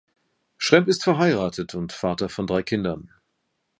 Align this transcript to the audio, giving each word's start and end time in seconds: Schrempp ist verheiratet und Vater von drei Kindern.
Schrempp 0.57 0.87
ist 0.87 1.03
verheiratet 1.03 1.75
und 1.75 1.93
Vater 1.93 2.27
von 2.27 2.47
drei 2.47 2.63
Kindern. 2.63 3.11